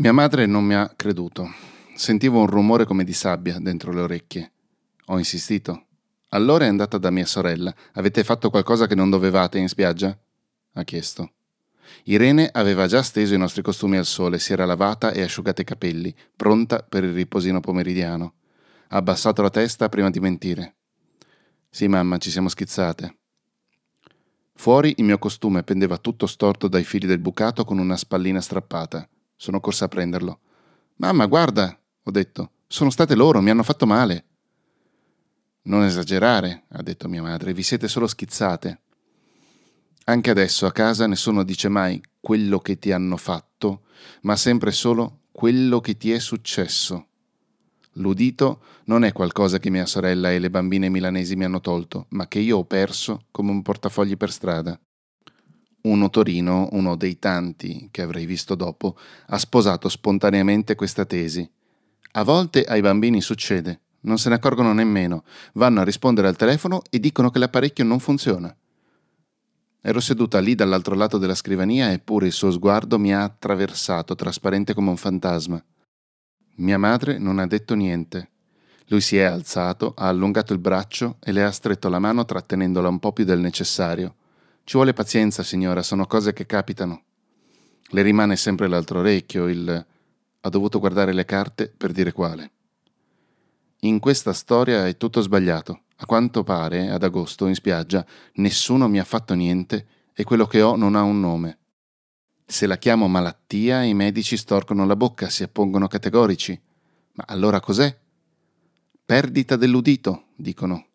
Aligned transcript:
Mia 0.00 0.12
madre 0.12 0.46
non 0.46 0.62
mi 0.62 0.74
ha 0.74 0.92
creduto. 0.94 1.52
Sentivo 1.96 2.38
un 2.38 2.46
rumore 2.46 2.84
come 2.84 3.02
di 3.02 3.12
sabbia 3.12 3.58
dentro 3.58 3.90
le 3.90 4.02
orecchie. 4.02 4.52
Ho 5.06 5.18
insistito. 5.18 5.86
Allora 6.28 6.66
è 6.66 6.68
andata 6.68 6.98
da 6.98 7.10
mia 7.10 7.26
sorella. 7.26 7.74
Avete 7.94 8.22
fatto 8.22 8.48
qualcosa 8.48 8.86
che 8.86 8.94
non 8.94 9.10
dovevate 9.10 9.58
in 9.58 9.66
spiaggia? 9.66 10.16
ha 10.74 10.84
chiesto. 10.84 11.32
Irene 12.04 12.48
aveva 12.52 12.86
già 12.86 13.02
steso 13.02 13.34
i 13.34 13.38
nostri 13.38 13.60
costumi 13.60 13.96
al 13.96 14.04
sole, 14.04 14.38
si 14.38 14.52
era 14.52 14.64
lavata 14.66 15.10
e 15.10 15.20
asciugata 15.22 15.62
i 15.62 15.64
capelli, 15.64 16.14
pronta 16.36 16.78
per 16.88 17.02
il 17.02 17.12
riposino 17.12 17.58
pomeridiano. 17.58 18.34
Ha 18.90 18.98
abbassato 18.98 19.42
la 19.42 19.50
testa 19.50 19.88
prima 19.88 20.10
di 20.10 20.20
mentire. 20.20 20.76
Sì, 21.68 21.88
mamma, 21.88 22.18
ci 22.18 22.30
siamo 22.30 22.48
schizzate. 22.48 23.16
Fuori 24.54 24.94
il 24.98 25.04
mio 25.04 25.18
costume 25.18 25.64
pendeva 25.64 25.98
tutto 25.98 26.28
storto 26.28 26.68
dai 26.68 26.84
fili 26.84 27.08
del 27.08 27.18
bucato 27.18 27.64
con 27.64 27.78
una 27.78 27.96
spallina 27.96 28.40
strappata. 28.40 29.04
Sono 29.40 29.60
corsa 29.60 29.84
a 29.84 29.88
prenderlo. 29.88 30.40
Mamma, 30.96 31.26
guarda, 31.26 31.78
ho 32.02 32.10
detto, 32.10 32.50
sono 32.66 32.90
state 32.90 33.14
loro, 33.14 33.40
mi 33.40 33.50
hanno 33.50 33.62
fatto 33.62 33.86
male. 33.86 34.24
Non 35.62 35.84
esagerare, 35.84 36.64
ha 36.70 36.82
detto 36.82 37.08
mia 37.08 37.22
madre, 37.22 37.54
vi 37.54 37.62
siete 37.62 37.86
solo 37.86 38.08
schizzate. 38.08 38.80
Anche 40.06 40.30
adesso 40.30 40.66
a 40.66 40.72
casa 40.72 41.06
nessuno 41.06 41.44
dice 41.44 41.68
mai 41.68 42.02
quello 42.18 42.58
che 42.58 42.80
ti 42.80 42.90
hanno 42.90 43.16
fatto, 43.16 43.82
ma 44.22 44.34
sempre 44.34 44.72
solo 44.72 45.20
quello 45.30 45.80
che 45.80 45.96
ti 45.96 46.10
è 46.10 46.18
successo. 46.18 47.06
L'udito 47.92 48.60
non 48.86 49.04
è 49.04 49.12
qualcosa 49.12 49.60
che 49.60 49.70
mia 49.70 49.86
sorella 49.86 50.32
e 50.32 50.40
le 50.40 50.50
bambine 50.50 50.88
milanesi 50.88 51.36
mi 51.36 51.44
hanno 51.44 51.60
tolto, 51.60 52.06
ma 52.10 52.26
che 52.26 52.40
io 52.40 52.58
ho 52.58 52.64
perso 52.64 53.26
come 53.30 53.52
un 53.52 53.62
portafogli 53.62 54.16
per 54.16 54.32
strada. 54.32 54.80
Un 55.88 56.00
notorino, 56.00 56.68
uno 56.72 56.96
dei 56.96 57.18
tanti 57.18 57.88
che 57.90 58.02
avrei 58.02 58.26
visto 58.26 58.54
dopo, 58.54 58.98
ha 59.28 59.38
sposato 59.38 59.88
spontaneamente 59.88 60.74
questa 60.74 61.06
tesi. 61.06 61.50
A 62.12 62.24
volte 62.24 62.62
ai 62.64 62.82
bambini 62.82 63.22
succede, 63.22 63.80
non 64.00 64.18
se 64.18 64.28
ne 64.28 64.34
accorgono 64.34 64.74
nemmeno, 64.74 65.24
vanno 65.54 65.80
a 65.80 65.84
rispondere 65.84 66.28
al 66.28 66.36
telefono 66.36 66.82
e 66.90 67.00
dicono 67.00 67.30
che 67.30 67.38
l'apparecchio 67.38 67.84
non 67.84 68.00
funziona. 68.00 68.54
Ero 69.80 70.00
seduta 70.00 70.40
lì 70.40 70.54
dall'altro 70.54 70.94
lato 70.94 71.16
della 71.16 71.34
scrivania 71.34 71.90
eppure 71.90 72.26
il 72.26 72.32
suo 72.32 72.50
sguardo 72.50 72.98
mi 72.98 73.14
ha 73.14 73.22
attraversato, 73.22 74.14
trasparente 74.14 74.74
come 74.74 74.90
un 74.90 74.98
fantasma. 74.98 75.64
Mia 76.56 76.76
madre 76.76 77.16
non 77.16 77.38
ha 77.38 77.46
detto 77.46 77.74
niente. 77.74 78.28
Lui 78.88 79.00
si 79.00 79.16
è 79.16 79.22
alzato, 79.22 79.94
ha 79.96 80.08
allungato 80.08 80.52
il 80.52 80.58
braccio 80.58 81.16
e 81.20 81.32
le 81.32 81.44
ha 81.44 81.50
stretto 81.50 81.88
la 81.88 81.98
mano 81.98 82.26
trattenendola 82.26 82.90
un 82.90 82.98
po' 82.98 83.14
più 83.14 83.24
del 83.24 83.40
necessario. 83.40 84.16
Ci 84.68 84.74
vuole 84.74 84.92
pazienza, 84.92 85.42
signora, 85.42 85.82
sono 85.82 86.06
cose 86.06 86.34
che 86.34 86.44
capitano. 86.44 87.04
Le 87.86 88.02
rimane 88.02 88.36
sempre 88.36 88.68
l'altro 88.68 88.98
orecchio, 88.98 89.48
il... 89.48 89.86
ha 90.40 90.48
dovuto 90.50 90.78
guardare 90.78 91.14
le 91.14 91.24
carte 91.24 91.72
per 91.74 91.90
dire 91.90 92.12
quale. 92.12 92.50
In 93.80 93.98
questa 93.98 94.34
storia 94.34 94.86
è 94.86 94.98
tutto 94.98 95.22
sbagliato. 95.22 95.84
A 95.96 96.04
quanto 96.04 96.44
pare, 96.44 96.90
ad 96.90 97.02
agosto, 97.02 97.46
in 97.46 97.54
spiaggia, 97.54 98.04
nessuno 98.34 98.88
mi 98.88 98.98
ha 98.98 99.04
fatto 99.04 99.32
niente 99.32 99.86
e 100.12 100.22
quello 100.24 100.44
che 100.44 100.60
ho 100.60 100.76
non 100.76 100.96
ha 100.96 101.02
un 101.02 101.18
nome. 101.18 101.58
Se 102.44 102.66
la 102.66 102.76
chiamo 102.76 103.08
malattia, 103.08 103.84
i 103.84 103.94
medici 103.94 104.36
storcono 104.36 104.84
la 104.84 104.96
bocca, 104.96 105.30
si 105.30 105.42
appongono 105.42 105.86
categorici. 105.86 106.60
Ma 107.14 107.24
allora 107.26 107.58
cos'è? 107.58 107.98
Perdita 109.02 109.56
dell'udito, 109.56 110.24
dicono. 110.36 110.87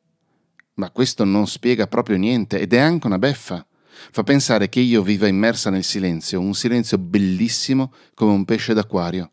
Ma 0.76 0.90
questo 0.90 1.24
non 1.24 1.48
spiega 1.48 1.88
proprio 1.88 2.18
niente 2.18 2.60
ed 2.60 2.74
è 2.74 2.80
anche 2.80 3.08
una 3.08 3.20
beffa. 3.20 3.66
Fa 4.12 4.24
pensare 4.24 4.70
che 4.70 4.80
io 4.80 5.04
viva 5.04 5.28
immersa 5.28 5.70
nel 5.70 5.84
silenzio, 5.84 6.40
un 6.40 6.54
silenzio 6.54 6.98
bellissimo 6.98 7.94
come 8.16 8.32
un 8.32 8.44
pesce 8.46 8.74
d'acquario. 8.74 9.32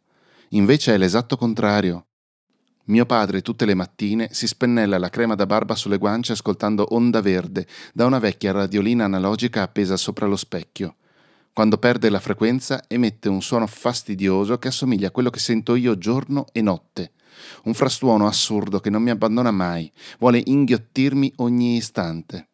Invece 0.50 0.94
è 0.94 0.98
l'esatto 0.98 1.36
contrario. 1.36 2.06
Mio 2.84 3.06
padre 3.06 3.40
tutte 3.40 3.64
le 3.64 3.74
mattine 3.74 4.28
si 4.32 4.46
spennella 4.46 4.98
la 4.98 5.10
crema 5.10 5.34
da 5.34 5.46
barba 5.46 5.76
sulle 5.76 5.96
guance 5.96 6.32
ascoltando 6.32 6.94
Onda 6.94 7.20
Verde 7.20 7.66
da 7.92 8.04
una 8.04 8.18
vecchia 8.18 8.52
radiolina 8.52 9.04
analogica 9.04 9.62
appesa 9.62 9.96
sopra 9.96 10.26
lo 10.26 10.36
specchio. 10.36 10.96
Quando 11.52 11.78
perde 11.78 12.10
la 12.10 12.20
frequenza 12.20 12.82
emette 12.88 13.28
un 13.28 13.42
suono 13.42 13.66
fastidioso 13.66 14.58
che 14.58 14.68
assomiglia 14.68 15.08
a 15.08 15.10
quello 15.10 15.30
che 15.30 15.38
sento 15.38 15.74
io 15.74 15.98
giorno 15.98 16.46
e 16.52 16.62
notte. 16.62 17.12
Un 17.64 17.74
frastuono 17.74 18.26
assurdo 18.26 18.80
che 18.80 18.90
non 18.90 19.02
mi 19.02 19.10
abbandona 19.10 19.50
mai, 19.50 19.90
vuole 20.18 20.42
inghiottirmi 20.44 21.32
ogni 21.36 21.76
istante. 21.76 22.48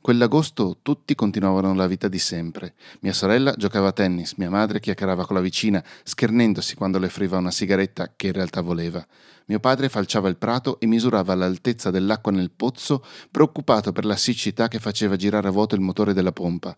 Quell'agosto 0.00 0.78
tutti 0.80 1.14
continuavano 1.14 1.74
la 1.74 1.86
vita 1.86 2.08
di 2.08 2.18
sempre. 2.18 2.74
Mia 3.00 3.12
sorella 3.12 3.52
giocava 3.56 3.88
a 3.88 3.92
tennis, 3.92 4.34
mia 4.34 4.48
madre 4.48 4.80
chiacchierava 4.80 5.26
con 5.26 5.36
la 5.36 5.42
vicina, 5.42 5.84
schernendosi 6.02 6.76
quando 6.76 6.98
le 6.98 7.06
offriva 7.06 7.36
una 7.36 7.50
sigaretta 7.50 8.12
che 8.16 8.28
in 8.28 8.32
realtà 8.32 8.62
voleva. 8.62 9.06
Mio 9.46 9.60
padre 9.60 9.88
falciava 9.88 10.28
il 10.28 10.38
prato 10.38 10.80
e 10.80 10.86
misurava 10.86 11.34
l'altezza 11.34 11.90
dell'acqua 11.90 12.32
nel 12.32 12.52
pozzo, 12.52 13.04
preoccupato 13.30 13.92
per 13.92 14.04
la 14.04 14.16
siccità 14.16 14.68
che 14.68 14.78
faceva 14.78 15.16
girare 15.16 15.48
a 15.48 15.50
vuoto 15.50 15.74
il 15.74 15.80
motore 15.82 16.14
della 16.14 16.32
pompa. 16.32 16.74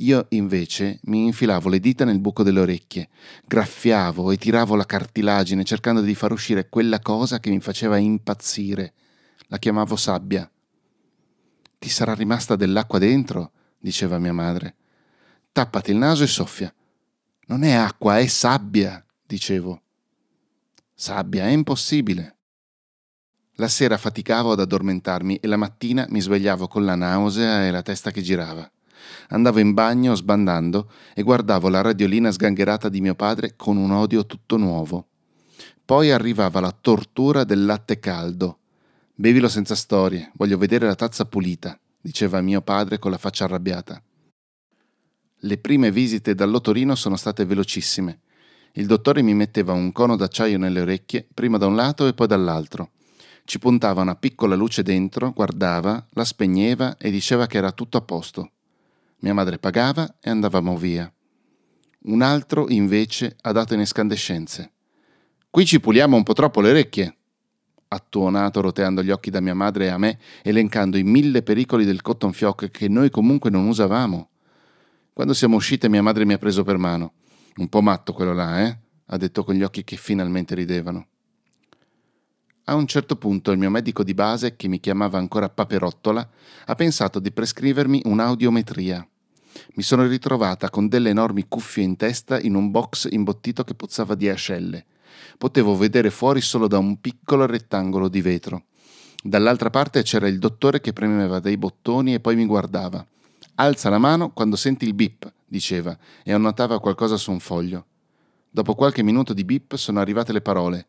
Io 0.00 0.26
invece 0.30 1.00
mi 1.04 1.24
infilavo 1.24 1.70
le 1.70 1.80
dita 1.80 2.04
nel 2.04 2.20
buco 2.20 2.42
delle 2.42 2.60
orecchie, 2.60 3.08
graffiavo 3.46 4.30
e 4.30 4.36
tiravo 4.36 4.74
la 4.74 4.84
cartilagine 4.84 5.64
cercando 5.64 6.02
di 6.02 6.14
far 6.14 6.32
uscire 6.32 6.68
quella 6.68 7.00
cosa 7.00 7.40
che 7.40 7.48
mi 7.48 7.60
faceva 7.60 7.96
impazzire. 7.96 8.92
La 9.46 9.58
chiamavo 9.58 9.96
sabbia. 9.96 10.50
Ti 11.78 11.88
sarà 11.88 12.14
rimasta 12.14 12.56
dell'acqua 12.56 12.98
dentro, 12.98 13.52
diceva 13.78 14.18
mia 14.18 14.34
madre. 14.34 14.74
Tappati 15.50 15.92
il 15.92 15.96
naso 15.96 16.24
e 16.24 16.26
soffia. 16.26 16.74
Non 17.46 17.62
è 17.62 17.72
acqua, 17.72 18.18
è 18.18 18.26
sabbia, 18.26 19.02
dicevo. 19.24 19.80
Sabbia, 20.92 21.44
è 21.44 21.50
impossibile. 21.50 22.36
La 23.54 23.68
sera 23.68 23.96
faticavo 23.96 24.52
ad 24.52 24.60
addormentarmi 24.60 25.36
e 25.36 25.46
la 25.46 25.56
mattina 25.56 26.04
mi 26.10 26.20
svegliavo 26.20 26.68
con 26.68 26.84
la 26.84 26.96
nausea 26.96 27.66
e 27.66 27.70
la 27.70 27.80
testa 27.80 28.10
che 28.10 28.20
girava. 28.20 28.70
Andavo 29.28 29.58
in 29.60 29.74
bagno 29.74 30.14
sbandando 30.14 30.90
e 31.14 31.22
guardavo 31.22 31.68
la 31.68 31.80
radiolina 31.80 32.30
sgangherata 32.30 32.88
di 32.88 33.00
mio 33.00 33.14
padre 33.14 33.54
con 33.56 33.76
un 33.76 33.90
odio 33.90 34.26
tutto 34.26 34.56
nuovo. 34.56 35.08
Poi 35.84 36.10
arrivava 36.10 36.60
la 36.60 36.76
tortura 36.78 37.44
del 37.44 37.64
latte 37.64 37.98
caldo, 37.98 38.58
Bevilo 39.18 39.48
senza 39.48 39.74
storie, 39.74 40.30
voglio 40.34 40.58
vedere 40.58 40.84
la 40.84 40.94
tazza 40.94 41.24
pulita, 41.24 41.80
diceva 41.98 42.42
mio 42.42 42.60
padre 42.60 42.98
con 42.98 43.10
la 43.10 43.16
faccia 43.16 43.44
arrabbiata. 43.44 44.02
Le 45.40 45.56
prime 45.56 45.90
visite 45.90 46.34
dall'otorino 46.34 46.94
sono 46.94 47.16
state 47.16 47.46
velocissime. 47.46 48.20
Il 48.72 48.84
dottore 48.84 49.22
mi 49.22 49.32
metteva 49.32 49.72
un 49.72 49.90
cono 49.92 50.16
d'acciaio 50.16 50.58
nelle 50.58 50.82
orecchie, 50.82 51.26
prima 51.32 51.56
da 51.56 51.64
un 51.64 51.76
lato 51.76 52.06
e 52.06 52.12
poi 52.12 52.26
dall'altro. 52.26 52.90
Ci 53.44 53.58
puntava 53.58 54.02
una 54.02 54.16
piccola 54.16 54.54
luce 54.54 54.82
dentro, 54.82 55.32
guardava, 55.32 56.06
la 56.10 56.24
spegneva 56.26 56.98
e 56.98 57.10
diceva 57.10 57.46
che 57.46 57.56
era 57.56 57.72
tutto 57.72 57.96
a 57.96 58.02
posto. 58.02 58.50
Mia 59.26 59.34
madre 59.34 59.58
pagava 59.58 60.18
e 60.20 60.30
andavamo 60.30 60.76
via. 60.76 61.12
Un 62.02 62.22
altro, 62.22 62.70
invece, 62.70 63.36
ha 63.40 63.50
dato 63.50 63.74
in 63.74 63.80
escandescenze. 63.80 64.70
Qui 65.50 65.66
ci 65.66 65.80
puliamo 65.80 66.16
un 66.16 66.22
po' 66.22 66.32
troppo 66.32 66.60
le 66.60 66.70
orecchie, 66.70 67.16
attuonato 67.88 68.60
roteando 68.60 69.02
gli 69.02 69.10
occhi 69.10 69.30
da 69.30 69.40
mia 69.40 69.52
madre 69.52 69.86
e 69.86 69.88
a 69.88 69.98
me, 69.98 70.20
elencando 70.42 70.96
i 70.96 71.02
mille 71.02 71.42
pericoli 71.42 71.84
del 71.84 72.02
cotton 72.02 72.32
fioc 72.32 72.70
che 72.70 72.86
noi 72.86 73.10
comunque 73.10 73.50
non 73.50 73.66
usavamo. 73.66 74.28
Quando 75.12 75.34
siamo 75.34 75.56
uscite 75.56 75.88
mia 75.88 76.02
madre 76.02 76.24
mi 76.24 76.34
ha 76.34 76.38
preso 76.38 76.62
per 76.62 76.76
mano. 76.76 77.14
Un 77.56 77.68
po' 77.68 77.82
matto 77.82 78.12
quello 78.12 78.32
là, 78.32 78.64
eh? 78.64 78.78
ha 79.06 79.16
detto 79.16 79.42
con 79.42 79.56
gli 79.56 79.64
occhi 79.64 79.82
che 79.82 79.96
finalmente 79.96 80.54
ridevano. 80.54 81.08
A 82.66 82.76
un 82.76 82.86
certo 82.86 83.16
punto 83.16 83.50
il 83.50 83.58
mio 83.58 83.70
medico 83.70 84.04
di 84.04 84.14
base, 84.14 84.54
che 84.54 84.68
mi 84.68 84.78
chiamava 84.78 85.18
ancora 85.18 85.48
Paperottola, 85.48 86.30
ha 86.66 86.74
pensato 86.76 87.18
di 87.18 87.32
prescrivermi 87.32 88.02
un'audiometria. 88.04 89.04
Mi 89.74 89.82
sono 89.82 90.06
ritrovata 90.06 90.70
con 90.70 90.88
delle 90.88 91.10
enormi 91.10 91.46
cuffie 91.48 91.84
in 91.84 91.96
testa 91.96 92.40
in 92.40 92.54
un 92.54 92.70
box 92.70 93.08
imbottito 93.10 93.64
che 93.64 93.74
puzzava 93.74 94.14
di 94.14 94.28
ascelle 94.28 94.86
potevo 95.36 95.76
vedere 95.76 96.10
fuori 96.10 96.40
solo 96.40 96.66
da 96.66 96.78
un 96.78 97.00
piccolo 97.00 97.46
rettangolo 97.46 98.08
di 98.08 98.20
vetro. 98.20 98.64
Dall'altra 99.22 99.70
parte 99.70 100.02
c'era 100.02 100.28
il 100.28 100.38
dottore 100.38 100.80
che 100.80 100.92
premeva 100.92 101.40
dei 101.40 101.56
bottoni 101.56 102.14
e 102.14 102.20
poi 102.20 102.36
mi 102.36 102.46
guardava. 102.46 103.04
Alza 103.56 103.88
la 103.88 103.98
mano 103.98 104.30
quando 104.30 104.56
senti 104.56 104.84
il 104.84 104.94
bip, 104.94 105.30
diceva, 105.44 105.96
e 106.22 106.32
annotava 106.32 106.80
qualcosa 106.80 107.16
su 107.16 107.30
un 107.30 107.40
foglio. 107.40 107.86
Dopo 108.50 108.74
qualche 108.74 109.02
minuto 109.02 109.32
di 109.32 109.44
bip 109.44 109.74
sono 109.74 110.00
arrivate 110.00 110.32
le 110.32 110.40
parole 110.40 110.86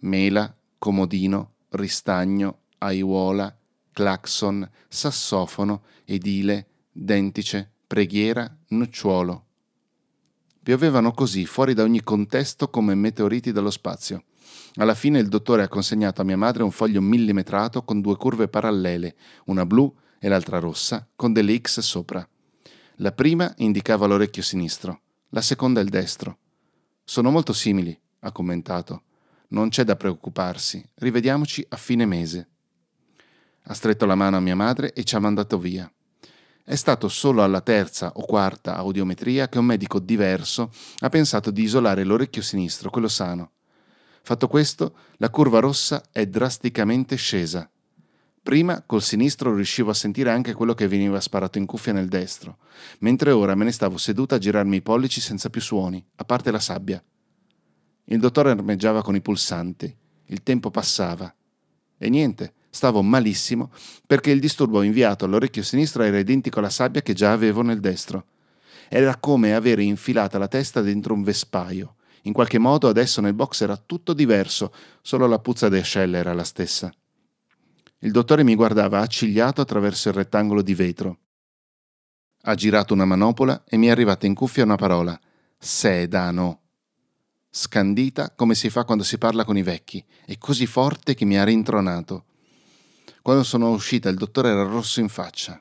mela, 0.00 0.54
comodino, 0.78 1.52
ristagno, 1.70 2.58
aiuola, 2.78 3.54
clacson, 3.92 4.68
sassofono, 4.88 5.82
edile, 6.04 6.66
dentice, 6.92 7.72
preghiera, 7.86 8.54
nocciuolo. 8.68 9.44
Piovevano 10.62 11.12
così 11.12 11.46
fuori 11.46 11.74
da 11.74 11.84
ogni 11.84 12.02
contesto 12.02 12.68
come 12.68 12.94
meteoriti 12.94 13.52
dallo 13.52 13.70
spazio. 13.70 14.24
Alla 14.76 14.94
fine 14.94 15.20
il 15.20 15.28
dottore 15.28 15.62
ha 15.62 15.68
consegnato 15.68 16.20
a 16.20 16.24
mia 16.24 16.36
madre 16.36 16.64
un 16.64 16.72
foglio 16.72 17.00
millimetrato 17.00 17.84
con 17.84 18.00
due 18.00 18.16
curve 18.16 18.48
parallele, 18.48 19.16
una 19.46 19.64
blu 19.64 19.94
e 20.18 20.28
l'altra 20.28 20.58
rossa, 20.58 21.08
con 21.14 21.32
delle 21.32 21.56
X 21.58 21.80
sopra. 21.80 22.28
La 22.96 23.12
prima 23.12 23.52
indicava 23.58 24.06
l'orecchio 24.06 24.42
sinistro, 24.42 25.02
la 25.30 25.40
seconda 25.40 25.80
il 25.80 25.88
destro. 25.88 26.38
Sono 27.04 27.30
molto 27.30 27.52
simili, 27.52 27.98
ha 28.20 28.32
commentato. 28.32 29.02
Non 29.48 29.68
c'è 29.68 29.84
da 29.84 29.94
preoccuparsi, 29.94 30.84
rivediamoci 30.94 31.64
a 31.68 31.76
fine 31.76 32.04
mese. 32.04 32.48
Ha 33.62 33.74
stretto 33.74 34.04
la 34.06 34.16
mano 34.16 34.36
a 34.36 34.40
mia 34.40 34.56
madre 34.56 34.92
e 34.92 35.04
ci 35.04 35.14
ha 35.14 35.20
mandato 35.20 35.58
via. 35.58 35.90
È 36.68 36.74
stato 36.74 37.06
solo 37.06 37.44
alla 37.44 37.60
terza 37.60 38.10
o 38.16 38.26
quarta 38.26 38.74
audiometria 38.74 39.48
che 39.48 39.58
un 39.58 39.66
medico 39.66 40.00
diverso 40.00 40.72
ha 40.98 41.08
pensato 41.08 41.52
di 41.52 41.62
isolare 41.62 42.02
l'orecchio 42.02 42.42
sinistro, 42.42 42.90
quello 42.90 43.06
sano. 43.06 43.52
Fatto 44.22 44.48
questo, 44.48 44.96
la 45.18 45.30
curva 45.30 45.60
rossa 45.60 46.02
è 46.10 46.26
drasticamente 46.26 47.14
scesa. 47.14 47.70
Prima 48.42 48.82
col 48.84 49.00
sinistro 49.00 49.54
riuscivo 49.54 49.90
a 49.90 49.94
sentire 49.94 50.30
anche 50.30 50.54
quello 50.54 50.74
che 50.74 50.88
veniva 50.88 51.20
sparato 51.20 51.58
in 51.58 51.66
cuffia 51.66 51.92
nel 51.92 52.08
destro, 52.08 52.58
mentre 52.98 53.30
ora 53.30 53.54
me 53.54 53.62
ne 53.62 53.70
stavo 53.70 53.96
seduta 53.96 54.34
a 54.34 54.38
girarmi 54.38 54.78
i 54.78 54.82
pollici 54.82 55.20
senza 55.20 55.48
più 55.50 55.60
suoni, 55.60 56.04
a 56.16 56.24
parte 56.24 56.50
la 56.50 56.58
sabbia. 56.58 57.00
Il 58.06 58.18
dottore 58.18 58.50
armeggiava 58.50 59.02
con 59.02 59.14
i 59.14 59.20
pulsanti. 59.20 59.96
Il 60.24 60.42
tempo 60.42 60.72
passava. 60.72 61.32
E 61.96 62.08
niente, 62.08 62.54
stavo 62.76 63.02
malissimo 63.02 63.72
perché 64.06 64.30
il 64.30 64.38
disturbo 64.38 64.82
inviato 64.82 65.24
all'orecchio 65.24 65.62
sinistro 65.62 66.02
era 66.02 66.18
identico 66.18 66.58
alla 66.58 66.70
sabbia 66.70 67.00
che 67.00 67.14
già 67.14 67.32
avevo 67.32 67.62
nel 67.62 67.80
destro. 67.80 68.26
Era 68.88 69.16
come 69.16 69.54
avere 69.54 69.82
infilata 69.82 70.38
la 70.38 70.46
testa 70.46 70.82
dentro 70.82 71.14
un 71.14 71.22
vespaio. 71.22 71.96
In 72.22 72.32
qualche 72.32 72.58
modo 72.58 72.88
adesso 72.88 73.20
nel 73.20 73.34
box 73.34 73.62
era 73.62 73.76
tutto 73.76 74.12
diverso, 74.12 74.72
solo 75.00 75.26
la 75.26 75.38
puzza 75.38 75.68
di 75.68 75.78
ascelle 75.78 76.18
era 76.18 76.34
la 76.34 76.44
stessa. 76.44 76.92
Il 78.00 78.10
dottore 78.10 78.44
mi 78.44 78.54
guardava 78.54 79.00
accigliato 79.00 79.62
attraverso 79.62 80.08
il 80.08 80.14
rettangolo 80.14 80.60
di 80.60 80.74
vetro. 80.74 81.18
Ha 82.42 82.54
girato 82.54 82.92
una 82.92 83.06
manopola 83.06 83.64
e 83.66 83.76
mi 83.76 83.86
è 83.86 83.90
arrivata 83.90 84.26
in 84.26 84.34
cuffia 84.34 84.64
una 84.64 84.76
parola. 84.76 85.18
Sedano. 85.58 86.60
Scandita 87.48 88.32
come 88.36 88.54
si 88.54 88.68
fa 88.68 88.84
quando 88.84 89.02
si 89.02 89.16
parla 89.16 89.44
con 89.44 89.56
i 89.56 89.62
vecchi, 89.62 90.04
e 90.26 90.36
così 90.36 90.66
forte 90.66 91.14
che 91.14 91.24
mi 91.24 91.38
ha 91.38 91.44
rintronato. 91.44 92.24
Quando 93.26 93.42
sono 93.42 93.70
uscita 93.70 94.08
il 94.08 94.14
dottore 94.14 94.50
era 94.50 94.62
rosso 94.62 95.00
in 95.00 95.08
faccia. 95.08 95.60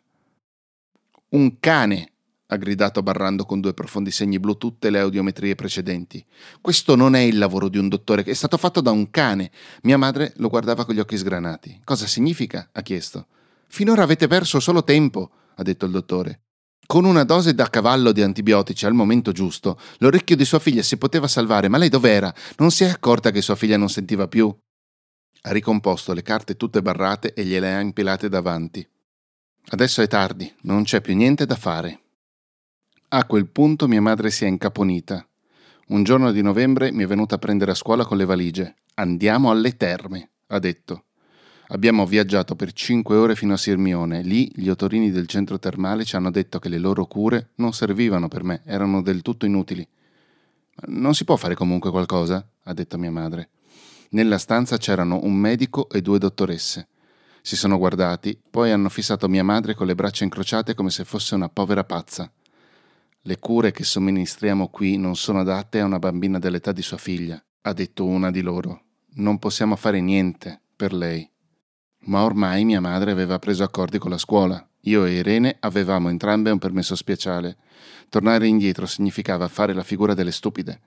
Un 1.29 1.57
cane! 1.59 2.11
ha 2.45 2.57
gridato 2.57 3.01
barrando 3.01 3.43
con 3.43 3.59
due 3.59 3.73
profondi 3.73 4.11
segni 4.11 4.39
blu 4.39 4.55
tutte 4.55 4.91
le 4.91 4.99
audiometrie 4.99 5.55
precedenti. 5.55 6.23
Questo 6.61 6.95
non 6.95 7.15
è 7.15 7.21
il 7.21 7.39
lavoro 7.39 7.67
di 7.67 7.79
un 7.79 7.89
dottore, 7.89 8.23
è 8.23 8.33
stato 8.33 8.57
fatto 8.57 8.81
da 8.81 8.91
un 8.91 9.09
cane. 9.09 9.49
Mia 9.81 9.97
madre 9.97 10.33
lo 10.35 10.47
guardava 10.47 10.85
con 10.85 10.93
gli 10.93 10.99
occhi 10.99 11.17
sgranati. 11.17 11.81
Cosa 11.83 12.05
significa? 12.05 12.69
ha 12.71 12.83
chiesto. 12.83 13.25
Finora 13.67 14.03
avete 14.03 14.27
perso 14.27 14.59
solo 14.59 14.83
tempo, 14.83 15.31
ha 15.55 15.63
detto 15.63 15.87
il 15.87 15.91
dottore. 15.91 16.41
Con 16.85 17.03
una 17.03 17.23
dose 17.23 17.55
da 17.55 17.67
cavallo 17.71 18.11
di 18.11 18.21
antibiotici 18.21 18.85
al 18.85 18.93
momento 18.93 19.31
giusto, 19.31 19.79
l'orecchio 19.97 20.35
di 20.35 20.45
sua 20.45 20.59
figlia 20.59 20.83
si 20.83 20.97
poteva 20.97 21.27
salvare, 21.27 21.67
ma 21.67 21.79
lei 21.79 21.89
dov'era? 21.89 22.31
Non 22.57 22.69
si 22.69 22.83
è 22.83 22.89
accorta 22.89 23.31
che 23.31 23.41
sua 23.41 23.55
figlia 23.55 23.75
non 23.75 23.89
sentiva 23.89 24.27
più? 24.27 24.55
Ha 25.47 25.51
ricomposto 25.51 26.13
le 26.13 26.23
carte 26.23 26.57
tutte 26.57 26.81
barrate 26.81 27.35
e 27.35 27.45
gliele 27.45 27.71
ha 27.71 27.79
impilate 27.79 28.29
davanti. 28.29 28.85
Adesso 29.67 30.01
è 30.01 30.07
tardi, 30.07 30.51
non 30.61 30.83
c'è 30.83 31.01
più 31.01 31.15
niente 31.15 31.45
da 31.45 31.55
fare. 31.55 31.99
A 33.09 33.25
quel 33.25 33.47
punto 33.47 33.87
mia 33.87 34.01
madre 34.01 34.31
si 34.31 34.43
è 34.43 34.47
incaponita. 34.47 35.23
Un 35.89 36.03
giorno 36.03 36.31
di 36.31 36.41
novembre 36.41 36.91
mi 36.91 37.03
è 37.03 37.05
venuta 37.05 37.35
a 37.35 37.37
prendere 37.37 37.69
a 37.69 37.75
scuola 37.75 38.05
con 38.05 38.17
le 38.17 38.25
valigie. 38.25 38.75
Andiamo 38.95 39.51
alle 39.51 39.77
terme, 39.77 40.31
ha 40.47 40.57
detto. 40.57 41.03
Abbiamo 41.67 42.07
viaggiato 42.07 42.55
per 42.55 42.73
cinque 42.73 43.15
ore 43.15 43.35
fino 43.35 43.53
a 43.53 43.57
Sirmione. 43.57 44.23
Lì 44.23 44.51
gli 44.51 44.69
otorini 44.69 45.11
del 45.11 45.27
centro 45.27 45.59
termale 45.59 46.05
ci 46.05 46.15
hanno 46.15 46.31
detto 46.31 46.57
che 46.57 46.69
le 46.69 46.79
loro 46.79 47.05
cure 47.05 47.49
non 47.57 47.71
servivano 47.71 48.27
per 48.27 48.43
me, 48.43 48.61
erano 48.65 49.03
del 49.03 49.21
tutto 49.21 49.45
inutili. 49.45 49.87
Non 50.87 51.13
si 51.13 51.23
può 51.23 51.35
fare 51.35 51.53
comunque 51.53 51.91
qualcosa? 51.91 52.43
ha 52.63 52.73
detto 52.73 52.97
mia 52.97 53.11
madre. 53.11 53.49
Nella 54.09 54.37
stanza 54.37 54.77
c'erano 54.77 55.19
un 55.23 55.33
medico 55.33 55.89
e 55.89 56.01
due 56.01 56.19
dottoresse. 56.19 56.87
Si 57.41 57.55
sono 57.55 57.77
guardati, 57.77 58.39
poi 58.49 58.71
hanno 58.71 58.89
fissato 58.89 59.27
mia 59.27 59.43
madre 59.43 59.75
con 59.75 59.85
le 59.85 59.95
braccia 59.95 60.23
incrociate 60.23 60.73
come 60.73 60.89
se 60.89 61.03
fosse 61.05 61.35
una 61.35 61.49
povera 61.49 61.83
pazza. 61.83 62.31
Le 63.21 63.39
cure 63.39 63.71
che 63.71 63.83
somministriamo 63.83 64.69
qui 64.69 64.97
non 64.97 65.15
sono 65.15 65.39
adatte 65.39 65.79
a 65.79 65.85
una 65.85 65.99
bambina 65.99 66.39
dell'età 66.39 66.71
di 66.71 66.81
sua 66.81 66.97
figlia, 66.97 67.43
ha 67.61 67.73
detto 67.73 68.05
una 68.05 68.31
di 68.31 68.41
loro. 68.41 68.83
Non 69.15 69.39
possiamo 69.39 69.75
fare 69.75 70.01
niente 70.01 70.61
per 70.75 70.93
lei. 70.93 71.27
Ma 72.07 72.23
ormai 72.23 72.65
mia 72.65 72.81
madre 72.81 73.11
aveva 73.11 73.39
preso 73.39 73.63
accordi 73.63 73.97
con 73.97 74.11
la 74.11 74.17
scuola. 74.17 74.63
Io 74.81 75.05
e 75.05 75.13
Irene 75.13 75.57
avevamo 75.59 76.09
entrambe 76.09 76.51
un 76.51 76.59
permesso 76.59 76.95
speciale. 76.95 77.57
Tornare 78.09 78.47
indietro 78.47 78.85
significava 78.85 79.47
fare 79.47 79.73
la 79.73 79.83
figura 79.83 80.13
delle 80.13 80.31
stupide. 80.31 80.81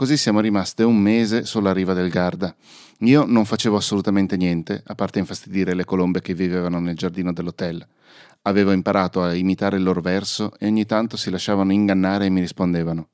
Così 0.00 0.16
siamo 0.16 0.40
rimaste 0.40 0.82
un 0.82 0.96
mese 0.96 1.44
sulla 1.44 1.74
riva 1.74 1.92
del 1.92 2.08
Garda. 2.08 2.56
Io 3.00 3.26
non 3.26 3.44
facevo 3.44 3.76
assolutamente 3.76 4.38
niente, 4.38 4.82
a 4.86 4.94
parte 4.94 5.18
infastidire 5.18 5.74
le 5.74 5.84
colombe 5.84 6.22
che 6.22 6.32
vivevano 6.32 6.80
nel 6.80 6.96
giardino 6.96 7.34
dell'hotel. 7.34 7.86
Avevo 8.44 8.72
imparato 8.72 9.22
a 9.22 9.34
imitare 9.34 9.76
il 9.76 9.82
loro 9.82 10.00
verso 10.00 10.54
e 10.58 10.66
ogni 10.66 10.86
tanto 10.86 11.18
si 11.18 11.28
lasciavano 11.28 11.74
ingannare 11.74 12.24
e 12.24 12.30
mi 12.30 12.40
rispondevano. 12.40 13.08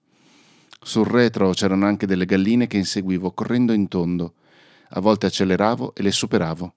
Sul 0.80 1.08
retro 1.08 1.50
c'erano 1.50 1.86
anche 1.86 2.06
delle 2.06 2.24
galline 2.24 2.68
che 2.68 2.76
inseguivo 2.76 3.32
correndo 3.32 3.72
in 3.72 3.88
tondo. 3.88 4.34
A 4.90 5.00
volte 5.00 5.26
acceleravo 5.26 5.92
e 5.92 6.04
le 6.04 6.12
superavo. 6.12 6.74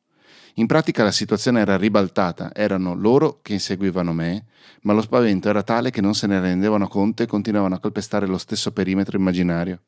In 0.56 0.65
pratica 0.65 1.03
la 1.03 1.11
situazione 1.11 1.59
era 1.59 1.77
ribaltata, 1.77 2.51
erano 2.56 2.95
loro 2.95 3.41
che 3.44 3.53
inseguivano 3.53 4.11
me, 4.11 4.45
ma 4.81 4.94
lo 4.94 5.03
spavento 5.03 5.50
era 5.50 5.61
tale 5.61 5.91
che 5.91 6.01
non 6.01 6.15
se 6.15 6.25
ne 6.25 6.39
rendevano 6.39 6.88
conto 6.88 7.21
e 7.21 7.27
continuavano 7.27 7.75
a 7.75 7.79
calpestare 7.79 8.25
lo 8.25 8.39
stesso 8.39 8.71
perimetro 8.71 9.15
immaginario. 9.15 9.81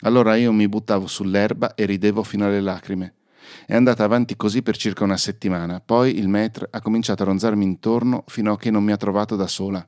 Allora 0.00 0.36
io 0.36 0.52
mi 0.52 0.68
buttavo 0.68 1.06
sull'erba 1.06 1.74
e 1.74 1.86
ridevo 1.86 2.22
fino 2.22 2.44
alle 2.44 2.60
lacrime. 2.60 3.14
È 3.64 3.74
andata 3.74 4.04
avanti 4.04 4.36
così 4.36 4.62
per 4.62 4.76
circa 4.76 5.04
una 5.04 5.16
settimana, 5.16 5.80
poi 5.80 6.18
il 6.18 6.28
maître 6.28 6.68
ha 6.70 6.80
cominciato 6.80 7.22
a 7.22 7.26
ronzarmi 7.26 7.64
intorno 7.64 8.24
fino 8.26 8.52
a 8.52 8.58
che 8.58 8.70
non 8.70 8.84
mi 8.84 8.92
ha 8.92 8.96
trovato 8.96 9.36
da 9.36 9.46
sola. 9.46 9.86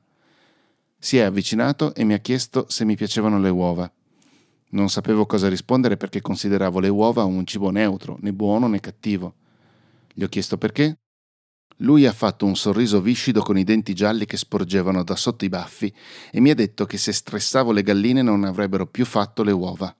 Si 0.97 1.17
è 1.17 1.21
avvicinato 1.21 1.93
e 1.93 2.03
mi 2.03 2.13
ha 2.13 2.19
chiesto 2.19 2.65
se 2.69 2.85
mi 2.85 2.95
piacevano 2.95 3.39
le 3.39 3.49
uova. 3.49 3.91
Non 4.71 4.89
sapevo 4.89 5.25
cosa 5.25 5.47
rispondere 5.47 5.97
perché 5.97 6.21
consideravo 6.21 6.79
le 6.79 6.89
uova 6.89 7.23
un 7.23 7.45
cibo 7.45 7.69
neutro, 7.69 8.17
né 8.21 8.33
buono 8.33 8.67
né 8.67 8.79
cattivo. 8.79 9.35
Gli 10.13 10.23
ho 10.23 10.27
chiesto 10.27 10.57
perché. 10.57 10.97
Lui 11.77 12.05
ha 12.05 12.11
fatto 12.11 12.45
un 12.45 12.55
sorriso 12.57 12.99
viscido 12.99 13.41
con 13.41 13.57
i 13.57 13.63
denti 13.63 13.93
gialli 13.93 14.25
che 14.25 14.35
sporgevano 14.35 15.03
da 15.03 15.15
sotto 15.15 15.45
i 15.45 15.49
baffi 15.49 15.93
e 16.31 16.39
mi 16.41 16.49
ha 16.49 16.55
detto 16.55 16.85
che 16.85 16.97
se 16.97 17.13
stressavo 17.13 17.71
le 17.71 17.83
galline 17.83 18.21
non 18.21 18.43
avrebbero 18.43 18.85
più 18.85 19.05
fatto 19.05 19.43
le 19.43 19.53
uova. 19.53 19.95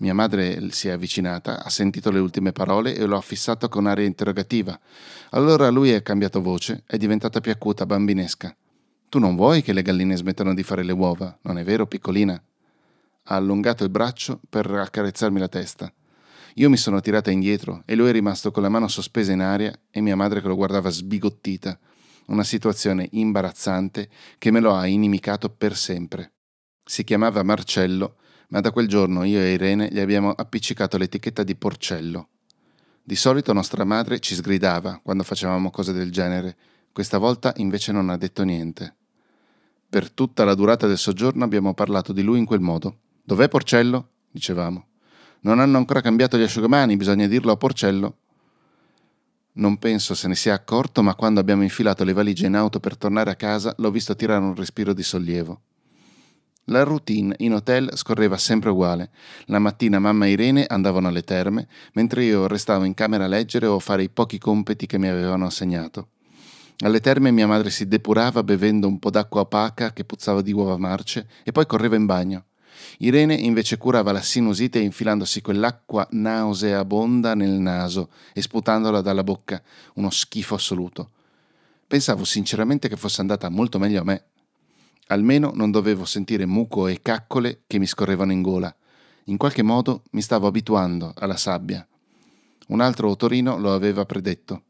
Mia 0.00 0.14
madre 0.14 0.70
si 0.70 0.86
è 0.86 0.92
avvicinata, 0.92 1.64
ha 1.64 1.68
sentito 1.70 2.10
le 2.10 2.20
ultime 2.20 2.52
parole 2.52 2.94
e 2.94 3.04
lo 3.04 3.16
ha 3.16 3.20
fissato 3.20 3.68
con 3.68 3.86
aria 3.86 4.06
interrogativa. 4.06 4.78
Allora 5.30 5.70
lui 5.70 5.92
ha 5.92 6.00
cambiato 6.02 6.40
voce, 6.40 6.84
è 6.86 6.96
diventata 6.96 7.40
più 7.40 7.50
acuta, 7.50 7.84
bambinesca. 7.84 8.54
Tu 9.08 9.18
non 9.18 9.34
vuoi 9.34 9.60
che 9.60 9.72
le 9.72 9.82
galline 9.82 10.16
smettano 10.16 10.54
di 10.54 10.62
fare 10.62 10.84
le 10.84 10.92
uova, 10.92 11.36
non 11.42 11.58
è 11.58 11.64
vero, 11.64 11.86
piccolina? 11.86 12.40
Ha 13.24 13.34
allungato 13.34 13.82
il 13.82 13.90
braccio 13.90 14.38
per 14.48 14.70
accarezzarmi 14.70 15.40
la 15.40 15.48
testa. 15.48 15.92
Io 16.54 16.70
mi 16.70 16.76
sono 16.76 17.00
tirata 17.00 17.32
indietro 17.32 17.82
e 17.84 17.96
lui 17.96 18.08
è 18.08 18.12
rimasto 18.12 18.52
con 18.52 18.62
la 18.62 18.68
mano 18.68 18.86
sospesa 18.86 19.32
in 19.32 19.40
aria 19.40 19.76
e 19.90 20.00
mia 20.00 20.16
madre 20.16 20.40
che 20.40 20.46
lo 20.46 20.54
guardava 20.54 20.90
sbigottita. 20.90 21.76
Una 22.26 22.44
situazione 22.44 23.08
imbarazzante 23.12 24.08
che 24.38 24.52
me 24.52 24.60
lo 24.60 24.76
ha 24.76 24.86
inimicato 24.86 25.48
per 25.48 25.76
sempre. 25.76 26.34
Si 26.84 27.02
chiamava 27.02 27.42
Marcello 27.42 28.16
ma 28.48 28.60
da 28.60 28.70
quel 28.70 28.88
giorno 28.88 29.24
io 29.24 29.40
e 29.40 29.52
Irene 29.52 29.88
gli 29.90 30.00
abbiamo 30.00 30.30
appiccicato 30.30 30.96
l'etichetta 30.96 31.42
di 31.42 31.54
porcello. 31.54 32.28
Di 33.02 33.16
solito 33.16 33.52
nostra 33.52 33.84
madre 33.84 34.20
ci 34.20 34.34
sgridava 34.34 35.00
quando 35.02 35.22
facevamo 35.22 35.70
cose 35.70 35.92
del 35.92 36.10
genere, 36.10 36.56
questa 36.92 37.18
volta 37.18 37.52
invece 37.56 37.92
non 37.92 38.10
ha 38.10 38.16
detto 38.16 38.42
niente. 38.42 38.94
Per 39.88 40.10
tutta 40.10 40.44
la 40.44 40.54
durata 40.54 40.86
del 40.86 40.98
soggiorno 40.98 41.44
abbiamo 41.44 41.72
parlato 41.72 42.12
di 42.12 42.22
lui 42.22 42.38
in 42.38 42.44
quel 42.44 42.60
modo. 42.60 42.98
Dov'è 43.22 43.48
Porcello? 43.48 44.08
dicevamo. 44.30 44.86
Non 45.40 45.60
hanno 45.60 45.78
ancora 45.78 46.00
cambiato 46.00 46.36
gli 46.36 46.42
asciugamani, 46.42 46.96
bisogna 46.96 47.26
dirlo 47.26 47.52
a 47.52 47.56
Porcello. 47.56 48.16
Non 49.52 49.78
penso 49.78 50.14
se 50.14 50.28
ne 50.28 50.34
sia 50.34 50.54
accorto, 50.54 51.02
ma 51.02 51.14
quando 51.14 51.40
abbiamo 51.40 51.62
infilato 51.62 52.04
le 52.04 52.12
valigie 52.12 52.46
in 52.46 52.56
auto 52.56 52.80
per 52.80 52.96
tornare 52.96 53.30
a 53.30 53.36
casa 53.36 53.74
l'ho 53.78 53.90
visto 53.90 54.14
tirare 54.14 54.44
un 54.44 54.54
respiro 54.54 54.92
di 54.92 55.02
sollievo. 55.02 55.60
La 56.70 56.82
routine 56.82 57.34
in 57.38 57.54
hotel 57.54 57.90
scorreva 57.94 58.36
sempre 58.36 58.68
uguale. 58.68 59.10
La 59.46 59.58
mattina 59.58 59.98
mamma 59.98 60.26
e 60.26 60.32
Irene 60.32 60.66
andavano 60.66 61.08
alle 61.08 61.22
terme, 61.22 61.66
mentre 61.94 62.24
io 62.24 62.46
restavo 62.46 62.84
in 62.84 62.92
camera 62.92 63.24
a 63.24 63.28
leggere 63.28 63.66
o 63.66 63.76
a 63.76 63.80
fare 63.80 64.02
i 64.02 64.10
pochi 64.10 64.38
compiti 64.38 64.84
che 64.84 64.98
mi 64.98 65.08
avevano 65.08 65.46
assegnato. 65.46 66.08
Alle 66.80 67.00
terme 67.00 67.30
mia 67.30 67.46
madre 67.46 67.70
si 67.70 67.88
depurava 67.88 68.42
bevendo 68.42 68.86
un 68.86 68.98
po' 68.98 69.08
d'acqua 69.10 69.40
opaca 69.40 69.94
che 69.94 70.04
puzzava 70.04 70.42
di 70.42 70.52
uova 70.52 70.76
marce 70.76 71.26
e 71.42 71.52
poi 71.52 71.64
correva 71.64 71.96
in 71.96 72.04
bagno. 72.04 72.44
Irene 72.98 73.34
invece 73.34 73.78
curava 73.78 74.12
la 74.12 74.20
sinusite 74.20 74.78
infilandosi 74.78 75.40
quell'acqua 75.40 76.06
nauseabonda 76.10 77.34
nel 77.34 77.58
naso 77.58 78.10
e 78.34 78.42
sputandola 78.42 79.00
dalla 79.00 79.24
bocca, 79.24 79.62
uno 79.94 80.10
schifo 80.10 80.54
assoluto. 80.54 81.10
Pensavo 81.86 82.24
sinceramente 82.24 82.88
che 82.88 82.96
fosse 82.96 83.22
andata 83.22 83.48
molto 83.48 83.78
meglio 83.78 84.02
a 84.02 84.04
me. 84.04 84.24
Almeno 85.08 85.52
non 85.54 85.70
dovevo 85.70 86.04
sentire 86.04 86.46
muco 86.46 86.86
e 86.86 87.00
caccole 87.00 87.62
che 87.66 87.78
mi 87.78 87.86
scorrevano 87.86 88.32
in 88.32 88.42
gola. 88.42 88.74
In 89.24 89.36
qualche 89.36 89.62
modo 89.62 90.04
mi 90.10 90.22
stavo 90.22 90.46
abituando 90.46 91.12
alla 91.16 91.36
sabbia. 91.36 91.86
Un 92.68 92.80
altro 92.80 93.10
otorino 93.10 93.58
lo 93.58 93.72
aveva 93.72 94.04
predetto. 94.04 94.62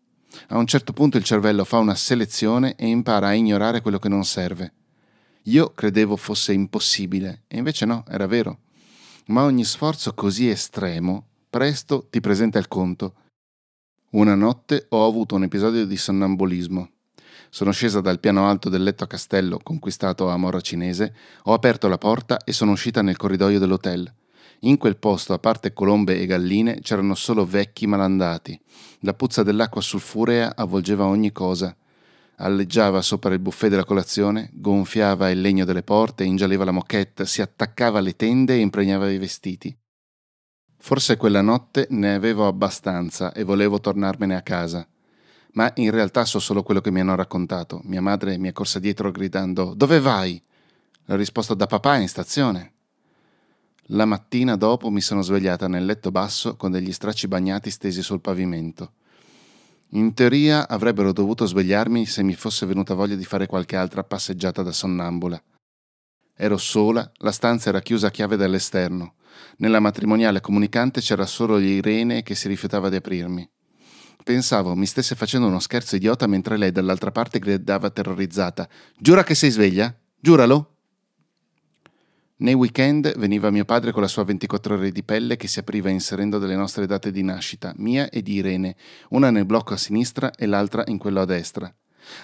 A 0.48 0.58
un 0.58 0.66
certo 0.66 0.92
punto 0.92 1.16
il 1.16 1.24
cervello 1.24 1.64
fa 1.64 1.78
una 1.78 1.94
selezione 1.94 2.76
e 2.76 2.86
impara 2.86 3.28
a 3.28 3.34
ignorare 3.34 3.80
quello 3.80 3.98
che 3.98 4.08
non 4.08 4.24
serve. 4.24 4.72
Io 5.44 5.72
credevo 5.72 6.16
fosse 6.16 6.52
impossibile, 6.52 7.44
e 7.48 7.56
invece 7.56 7.86
no, 7.86 8.04
era 8.08 8.26
vero. 8.26 8.60
Ma 9.26 9.44
ogni 9.44 9.64
sforzo 9.64 10.14
così 10.14 10.48
estremo 10.48 11.26
presto 11.48 12.06
ti 12.10 12.20
presenta 12.20 12.58
il 12.58 12.68
conto. 12.68 13.14
Una 14.10 14.34
notte 14.34 14.86
ho 14.90 15.06
avuto 15.06 15.34
un 15.34 15.44
episodio 15.44 15.86
di 15.86 15.96
sonnambulismo. 15.96 16.90
Sono 17.50 17.70
scesa 17.70 18.00
dal 18.00 18.20
piano 18.20 18.48
alto 18.48 18.68
del 18.68 18.82
letto 18.82 19.04
a 19.04 19.06
castello 19.06 19.58
conquistato 19.62 20.28
a 20.28 20.36
Mora 20.36 20.60
Cinese, 20.60 21.14
ho 21.44 21.52
aperto 21.52 21.88
la 21.88 21.98
porta 21.98 22.38
e 22.44 22.52
sono 22.52 22.72
uscita 22.72 23.02
nel 23.02 23.16
corridoio 23.16 23.58
dell'hotel. 23.58 24.12
In 24.62 24.76
quel 24.76 24.96
posto, 24.96 25.32
a 25.32 25.38
parte 25.38 25.72
colombe 25.72 26.18
e 26.18 26.26
galline, 26.26 26.80
c'erano 26.80 27.14
solo 27.14 27.46
vecchi 27.46 27.86
malandati. 27.86 28.60
La 29.00 29.14
puzza 29.14 29.42
dell'acqua 29.42 29.80
sulfurea 29.80 30.56
avvolgeva 30.56 31.06
ogni 31.06 31.30
cosa. 31.30 31.74
Alleggiava 32.40 33.00
sopra 33.00 33.32
il 33.32 33.40
buffet 33.40 33.70
della 33.70 33.84
colazione, 33.84 34.50
gonfiava 34.52 35.30
il 35.30 35.40
legno 35.40 35.64
delle 35.64 35.82
porte, 35.82 36.24
ingialleva 36.24 36.64
la 36.64 36.72
moquette, 36.72 37.24
si 37.24 37.40
attaccava 37.40 37.98
alle 37.98 38.16
tende 38.16 38.54
e 38.54 38.58
impregnava 38.58 39.10
i 39.10 39.18
vestiti. 39.18 39.76
Forse 40.76 41.16
quella 41.16 41.40
notte 41.40 41.86
ne 41.90 42.14
avevo 42.14 42.46
abbastanza 42.46 43.32
e 43.32 43.42
volevo 43.42 43.80
tornarmene 43.80 44.36
a 44.36 44.42
casa. 44.42 44.86
Ma 45.58 45.72
in 45.74 45.90
realtà 45.90 46.24
so 46.24 46.38
solo 46.38 46.62
quello 46.62 46.80
che 46.80 46.92
mi 46.92 47.00
hanno 47.00 47.16
raccontato. 47.16 47.80
Mia 47.82 48.00
madre 48.00 48.38
mi 48.38 48.48
è 48.48 48.52
corsa 48.52 48.78
dietro 48.78 49.10
gridando 49.10 49.74
Dove 49.74 49.98
vai? 49.98 50.40
Le 51.04 51.14
ho 51.14 51.16
risposto 51.16 51.54
da 51.54 51.66
papà 51.66 51.96
in 51.96 52.06
stazione. 52.06 52.74
La 53.86 54.04
mattina 54.04 54.54
dopo 54.54 54.88
mi 54.88 55.00
sono 55.00 55.20
svegliata 55.20 55.66
nel 55.66 55.84
letto 55.84 56.12
basso 56.12 56.54
con 56.54 56.70
degli 56.70 56.92
stracci 56.92 57.26
bagnati 57.26 57.70
stesi 57.70 58.02
sul 58.02 58.20
pavimento. 58.20 58.92
In 59.92 60.14
teoria 60.14 60.68
avrebbero 60.68 61.12
dovuto 61.12 61.44
svegliarmi 61.44 62.06
se 62.06 62.22
mi 62.22 62.34
fosse 62.34 62.64
venuta 62.64 62.94
voglia 62.94 63.16
di 63.16 63.24
fare 63.24 63.46
qualche 63.46 63.74
altra 63.74 64.04
passeggiata 64.04 64.62
da 64.62 64.70
sonnambula. 64.70 65.42
Ero 66.36 66.56
sola, 66.56 67.10
la 67.16 67.32
stanza 67.32 67.70
era 67.70 67.80
chiusa 67.80 68.06
a 68.06 68.10
chiave 68.10 68.36
dall'esterno. 68.36 69.14
Nella 69.56 69.80
matrimoniale 69.80 70.40
comunicante 70.40 71.00
c'era 71.00 71.26
solo 71.26 71.58
Irene 71.58 72.22
che 72.22 72.36
si 72.36 72.46
rifiutava 72.46 72.88
di 72.88 72.96
aprirmi. 72.96 73.50
Pensavo 74.28 74.74
mi 74.74 74.84
stesse 74.84 75.14
facendo 75.14 75.46
uno 75.46 75.58
scherzo 75.58 75.96
idiota 75.96 76.26
mentre 76.26 76.58
lei 76.58 76.70
dall'altra 76.70 77.10
parte 77.10 77.38
gridava 77.38 77.88
terrorizzata: 77.88 78.68
Giura 78.98 79.24
che 79.24 79.34
sei 79.34 79.48
sveglia? 79.48 79.98
Giuralo! 80.20 80.74
Nei 82.36 82.52
weekend 82.52 83.16
veniva 83.16 83.48
mio 83.48 83.64
padre 83.64 83.90
con 83.90 84.02
la 84.02 84.06
sua 84.06 84.24
24 84.24 84.74
ore 84.74 84.92
di 84.92 85.02
pelle 85.02 85.38
che 85.38 85.48
si 85.48 85.60
apriva 85.60 85.88
inserendo 85.88 86.38
delle 86.38 86.56
nostre 86.56 86.84
date 86.84 87.10
di 87.10 87.22
nascita, 87.22 87.72
mia 87.78 88.10
e 88.10 88.20
di 88.20 88.34
Irene, 88.34 88.76
una 89.12 89.30
nel 89.30 89.46
blocco 89.46 89.72
a 89.72 89.78
sinistra 89.78 90.30
e 90.32 90.44
l'altra 90.44 90.84
in 90.88 90.98
quello 90.98 91.22
a 91.22 91.24
destra. 91.24 91.74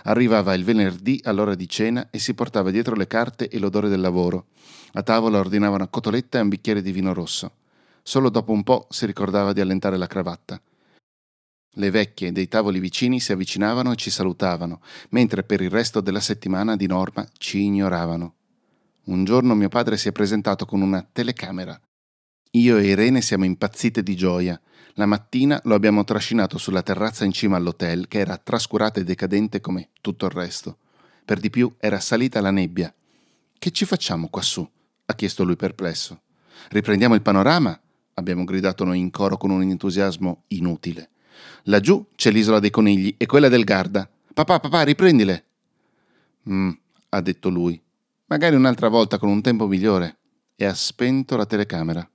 Arrivava 0.03 0.53
il 0.53 0.63
venerdì 0.63 1.23
all'ora 1.25 1.55
di 1.55 1.67
cena 1.67 2.09
e 2.11 2.19
si 2.19 2.35
portava 2.35 2.71
dietro 2.71 2.97
le 2.97 3.07
carte 3.07 3.49
e 3.49 3.59
l'odore 3.59 3.89
del 3.89 4.03
lavoro. 4.03 4.49
A 4.93 5.03
tavola 5.03 5.39
ordinava 5.39 5.77
una 5.77 5.89
cotoletta 5.89 6.37
e 6.37 6.43
un 6.43 6.51
bicchiere 6.51 6.83
di 6.83 6.93
vino 6.93 7.15
rosso. 7.15 7.51
Solo 8.03 8.29
dopo 8.29 8.53
un 8.53 8.63
po' 8.63 8.89
si 8.91 9.07
ricordava 9.07 9.55
di 9.55 9.63
allentare 9.63 9.97
la 9.97 10.07
cravatta. 10.07 10.61
Le 11.77 11.91
vecchie 11.91 12.31
dei 12.31 12.47
tavoli 12.47 12.79
vicini 12.79 13.19
si 13.19 13.33
avvicinavano 13.33 13.93
e 13.93 13.97
ci 13.97 14.11
salutavano, 14.11 14.81
mentre 15.11 15.43
per 15.43 15.61
il 15.61 15.71
resto 15.71 16.01
della 16.01 16.21
settimana 16.21 16.77
di 16.77 16.87
norma 16.87 17.27
ci 17.37 17.63
ignoravano. 17.65 18.35
Un 19.07 19.25
giorno 19.25 19.55
mio 19.55 19.69
padre 19.69 19.97
si 19.97 20.09
è 20.09 20.13
presentato 20.13 20.67
con 20.67 20.81
una 20.81 21.07
telecamera. 21.11 21.79
Io 22.53 22.77
e 22.77 22.87
Irene 22.87 23.21
siamo 23.21 23.45
impazzite 23.45 24.03
di 24.03 24.15
gioia. 24.15 24.61
La 24.95 25.07
mattina 25.07 25.61
lo 25.65 25.75
abbiamo 25.75 26.05
trascinato 26.05 26.59
sulla 26.59 26.83
terrazza 26.83 27.25
in 27.25 27.33
cima 27.33 27.57
all'hotel, 27.57 28.07
che 28.07 28.19
era 28.21 28.39
trascurata 28.39 29.01
e 29.01 29.05
decadente 29.05 29.61
come 29.61 29.89
tutto 30.01 30.27
il 30.27 30.31
resto. 30.31 30.79
Per 31.25 31.41
di 31.41 31.51
più 31.51 31.75
era 31.79 31.99
salita 31.99 32.41
la 32.41 32.53
nebbia. 32.53 32.95
Che 33.59 33.71
ci 33.73 33.85
facciamo 33.85 34.29
quassù? 34.29 34.67
ha 35.07 35.15
chiesto 35.15 35.43
lui 35.43 35.57
perplesso. 35.57 36.23
Riprendiamo 36.69 37.15
il 37.15 37.23
panorama? 37.23 37.79
abbiamo 38.15 38.45
gridato 38.45 38.85
noi 38.85 39.01
in 39.01 39.11
coro 39.11 39.37
con 39.37 39.51
un 39.51 39.63
entusiasmo 39.63 40.45
inutile. 40.49 41.11
Laggiù 41.65 42.07
c'è 42.15 42.31
l'isola 42.31 42.61
dei 42.61 42.71
conigli 42.71 43.15
e 43.17 43.27
quella 43.27 43.49
del 43.49 43.65
Garda. 43.65 44.09
Papà, 44.33 44.61
papà, 44.61 44.83
riprendile. 44.83 45.45
Mm, 46.49 46.71
ha 47.11 47.21
detto 47.21 47.49
lui 47.49 47.81
magari 48.27 48.57
un'altra 48.57 48.89
volta 48.89 49.19
con 49.19 49.29
un 49.29 49.43
tempo 49.43 49.67
migliore, 49.67 50.19
e 50.57 50.65
ha 50.65 50.75
spento 50.75 51.37
la 51.37 51.47
telecamera. 51.47 52.09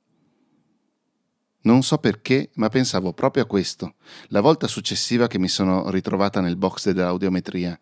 Non 1.61 1.83
so 1.83 1.97
perché, 1.97 2.49
ma 2.55 2.69
pensavo 2.69 3.13
proprio 3.13 3.43
a 3.43 3.45
questo, 3.45 3.95
la 4.27 4.41
volta 4.41 4.67
successiva 4.67 5.27
che 5.27 5.37
mi 5.37 5.49
sono 5.49 5.89
ritrovata 5.89 6.39
nel 6.41 6.55
box 6.55 6.89
dell'audiometria. 6.91 7.77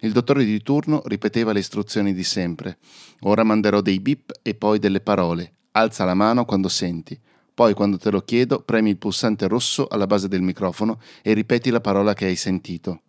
Il 0.00 0.12
dottore 0.12 0.44
di 0.44 0.60
turno 0.62 1.02
ripeteva 1.06 1.52
le 1.52 1.60
istruzioni 1.60 2.12
di 2.12 2.24
sempre. 2.24 2.78
Ora 3.20 3.44
manderò 3.44 3.80
dei 3.80 4.00
bip 4.00 4.32
e 4.42 4.54
poi 4.54 4.80
delle 4.80 5.00
parole. 5.00 5.54
Alza 5.72 6.04
la 6.04 6.14
mano 6.14 6.44
quando 6.44 6.68
senti. 6.68 7.18
Poi, 7.54 7.74
quando 7.74 7.98
te 7.98 8.10
lo 8.10 8.20
chiedo, 8.22 8.60
premi 8.60 8.90
il 8.90 8.98
pulsante 8.98 9.46
rosso 9.46 9.86
alla 9.88 10.06
base 10.06 10.28
del 10.28 10.42
microfono 10.42 11.00
e 11.22 11.32
ripeti 11.34 11.70
la 11.70 11.80
parola 11.80 12.14
che 12.14 12.26
hai 12.26 12.36
sentito. 12.36 13.02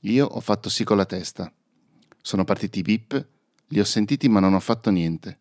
Io 0.00 0.26
ho 0.26 0.40
fatto 0.40 0.68
sì 0.68 0.84
con 0.84 0.96
la 0.96 1.06
testa. 1.06 1.52
Sono 2.22 2.44
partiti 2.44 2.78
i 2.80 2.82
bip 2.82 3.28
li 3.72 3.80
ho 3.80 3.84
sentiti 3.84 4.28
ma 4.28 4.40
non 4.40 4.54
ho 4.54 4.60
fatto 4.60 4.90
niente. 4.90 5.38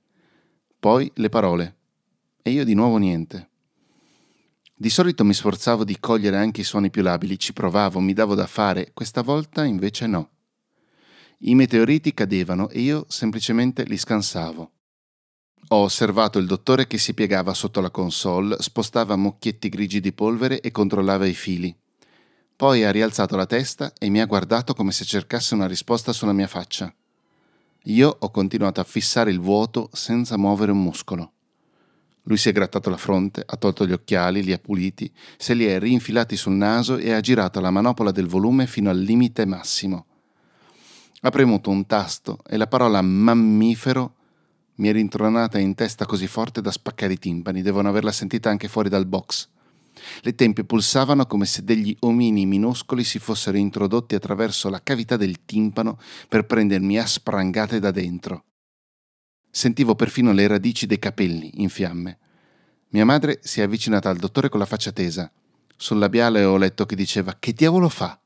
Poi 0.80 1.12
le 1.16 1.30
parole. 1.30 1.78
E 2.42 2.52
io 2.52 2.64
di 2.64 2.74
nuovo 2.74 2.98
niente. 2.98 3.50
Di 4.74 4.90
solito 4.90 5.26
mi 5.26 5.34
sforzavo 5.34 5.84
di 5.84 6.00
cogliere 6.00 6.38
anche 6.38 6.62
i 6.62 6.64
suoni 6.64 6.90
più 6.90 7.02
labili, 7.02 7.38
ci 7.38 7.54
provavo, 7.54 8.00
mi 8.00 8.14
davo 8.14 8.34
da 8.34 8.48
fare, 8.48 8.92
questa 8.94 9.22
volta 9.22 9.66
invece 9.66 10.08
no. 10.08 10.30
I 11.40 11.56
meteoriti 11.56 12.14
cadevano 12.14 12.70
e 12.70 12.80
io 12.80 13.06
semplicemente 13.10 13.84
li 13.84 13.98
scansavo. 13.98 14.72
Ho 15.72 15.84
osservato 15.84 16.40
il 16.40 16.48
dottore 16.48 16.88
che 16.88 16.98
si 16.98 17.14
piegava 17.14 17.54
sotto 17.54 17.80
la 17.80 17.92
console, 17.92 18.56
spostava 18.60 19.16
mucchietti 19.16 19.70
grigi 19.70 20.00
di 20.00 20.12
polvere 20.12 20.62
e 20.62 20.72
controllava 20.72 21.28
i 21.28 21.36
fili. 21.36 21.76
Poi 22.56 22.84
ha 22.84 22.90
rialzato 22.90 23.36
la 23.36 23.46
testa 23.46 23.94
e 24.00 24.10
mi 24.10 24.20
ha 24.20 24.26
guardato 24.26 24.74
come 24.74 24.92
se 24.92 25.06
cercasse 25.06 25.54
una 25.54 25.68
risposta 25.68 26.12
sulla 26.12 26.34
mia 26.34 26.48
faccia. 26.48 26.92
Io 27.84 28.18
ho 28.20 28.32
continuato 28.32 28.82
a 28.82 28.84
fissare 28.84 29.30
il 29.30 29.40
vuoto 29.40 29.90
senza 29.94 30.38
muovere 30.38 30.72
un 30.72 30.82
muscolo. 30.82 31.34
Lui 32.24 32.38
si 32.38 32.50
è 32.50 32.52
grattato 32.52 32.90
la 32.90 32.98
fronte, 32.98 33.44
ha 33.46 33.56
tolto 33.56 33.86
gli 33.86 33.92
occhiali, 33.92 34.44
li 34.44 34.54
ha 34.54 34.58
puliti, 34.58 35.12
se 35.38 35.54
li 35.54 35.66
è 35.66 35.78
rinfilati 35.78 36.36
sul 36.36 36.54
naso 36.54 36.98
e 36.98 37.12
ha 37.12 37.20
girato 37.22 37.60
la 37.60 37.70
manopola 37.70 38.10
del 38.10 38.28
volume 38.28 38.66
fino 38.66 38.90
al 38.90 39.00
limite 39.00 39.46
massimo. 39.46 40.08
Ha 41.22 41.30
premuto 41.30 41.70
un 41.70 41.86
tasto 41.86 42.40
e 42.48 42.58
la 42.58 42.68
parola 42.68 43.04
mammifero 43.04 44.16
mi 44.80 44.88
è 44.88 44.92
rintronata 44.94 45.60
in 45.60 45.76
testa 45.76 46.06
così 46.06 46.28
forte 46.28 46.62
da 46.62 46.72
spaccare 46.72 47.14
i 47.14 47.20
timpani. 47.20 47.62
Devono 47.62 47.90
averla 47.90 48.12
sentita 48.12 48.50
anche 48.50 48.68
fuori 48.68 48.90
dal 48.90 49.06
box. 49.06 49.48
Le 50.22 50.34
tempie 50.34 50.64
pulsavano 50.64 51.26
come 51.26 51.46
se 51.46 51.64
degli 51.64 51.96
omini 52.00 52.46
minuscoli 52.46 53.04
si 53.04 53.20
fossero 53.20 53.58
introdotti 53.58 54.16
attraverso 54.16 54.70
la 54.70 54.82
cavità 54.82 55.18
del 55.18 55.44
timpano 55.44 56.00
per 56.30 56.46
prendermi 56.46 56.98
a 56.98 57.06
sprangate 57.06 57.80
da 57.80 57.92
dentro. 57.92 58.46
Sentivo 59.52 59.96
perfino 59.96 60.32
le 60.32 60.48
radici 60.48 60.86
dei 60.86 61.00
capelli 61.00 61.62
in 61.62 61.70
fiamme. 61.70 62.18
Mia 62.90 63.04
madre 63.04 63.40
si 63.44 63.60
è 63.60 63.64
avvicinata 63.64 64.10
al 64.10 64.18
dottore 64.18 64.48
con 64.48 64.60
la 64.60 64.66
faccia 64.66 64.94
tesa. 64.94 65.30
Sul 65.76 65.98
labiale 65.98 66.44
ho 66.46 66.56
letto 66.56 66.86
che 66.86 66.96
diceva 66.96 67.36
Che 67.38 67.52
diavolo 67.52 67.90
fa? 67.90 68.18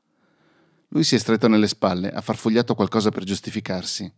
Lui 0.88 1.02
si 1.02 1.16
è 1.16 1.18
stretto 1.18 1.48
nelle 1.48 1.66
spalle, 1.66 2.12
ha 2.12 2.20
farfugliato 2.20 2.76
qualcosa 2.76 3.10
per 3.10 3.24
giustificarsi. 3.24 4.12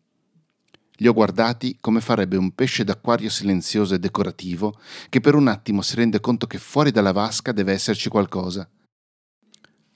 Li 0.96 1.08
ho 1.08 1.12
guardati 1.12 1.76
come 1.80 2.00
farebbe 2.00 2.36
un 2.36 2.54
pesce 2.54 2.84
d'acquario 2.84 3.28
silenzioso 3.28 3.94
e 3.94 3.98
decorativo 3.98 4.78
che 5.08 5.20
per 5.20 5.34
un 5.34 5.48
attimo 5.48 5.82
si 5.82 5.96
rende 5.96 6.20
conto 6.20 6.46
che 6.46 6.58
fuori 6.58 6.90
dalla 6.90 7.12
vasca 7.12 7.52
deve 7.52 7.72
esserci 7.72 8.08
qualcosa. 8.08 8.68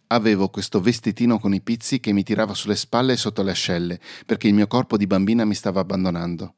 Avevo 0.09 0.49
questo 0.49 0.80
vestitino 0.80 1.38
con 1.38 1.54
i 1.54 1.61
pizzi 1.61 2.00
che 2.00 2.12
mi 2.12 2.25
tirava 2.25 2.52
sulle 2.52 2.75
spalle 2.75 3.12
e 3.12 3.16
sotto 3.16 3.42
le 3.42 3.52
ascelle, 3.52 4.00
perché 4.26 4.49
il 4.49 4.54
mio 4.54 4.66
corpo 4.66 4.97
di 4.97 5.07
bambina 5.07 5.45
mi 5.45 5.54
stava 5.54 5.80
abbandonando. 5.80 6.54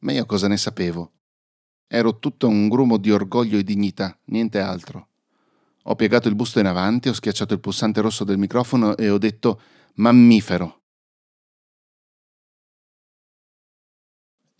Ma 0.00 0.12
io 0.12 0.24
cosa 0.24 0.46
ne 0.46 0.56
sapevo? 0.56 1.12
Ero 1.88 2.18
tutto 2.18 2.48
un 2.48 2.68
grumo 2.68 2.96
di 2.98 3.10
orgoglio 3.10 3.58
e 3.58 3.64
dignità, 3.64 4.16
niente 4.26 4.60
altro. 4.60 5.08
Ho 5.82 5.96
piegato 5.96 6.28
il 6.28 6.36
busto 6.36 6.60
in 6.60 6.66
avanti, 6.66 7.08
ho 7.08 7.12
schiacciato 7.12 7.54
il 7.54 7.60
pulsante 7.60 8.00
rosso 8.00 8.22
del 8.22 8.38
microfono 8.38 8.96
e 8.96 9.10
ho 9.10 9.18
detto 9.18 9.60
mammifero. 9.94 10.81